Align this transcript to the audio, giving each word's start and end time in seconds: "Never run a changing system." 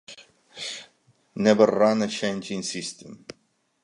"Never 1.35 1.67
run 1.67 2.01
a 2.01 2.07
changing 2.07 2.63
system." 2.63 3.23